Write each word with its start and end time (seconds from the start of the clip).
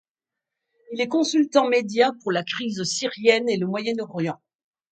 Il 0.93 0.99
est 0.99 1.07
consultant 1.07 1.67
médias 1.67 2.09
pour 2.23 2.31
la 2.31 2.43
crise 2.43 2.81
syrienne 2.85 3.47
et 3.47 3.57
le 3.57 3.67
moyen-orient. 3.67 4.41